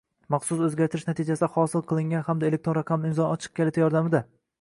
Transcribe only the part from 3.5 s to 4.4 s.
kaliti yordamida